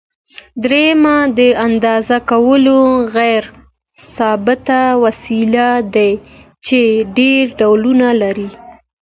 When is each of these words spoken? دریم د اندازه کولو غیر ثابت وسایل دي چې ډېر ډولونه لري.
دریم 0.63 1.03
د 1.37 1.39
اندازه 1.67 2.17
کولو 2.29 2.79
غیر 3.15 3.43
ثابت 4.15 4.67
وسایل 5.03 5.55
دي 5.95 6.11
چې 6.65 6.79
ډېر 7.17 7.43
ډولونه 7.59 8.07
لري. 8.21 8.49